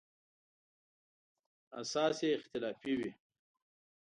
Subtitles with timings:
[1.79, 3.09] اساس یې اختلافي وي.